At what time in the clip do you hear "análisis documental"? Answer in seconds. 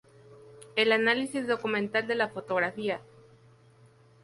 0.93-2.07